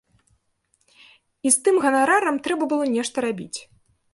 І 1.47 1.53
з 1.55 1.61
тым 1.67 1.75
ганарарам 1.83 2.41
трэба 2.49 2.63
было 2.73 2.85
нешта 2.95 3.17
рабіць. 3.29 3.59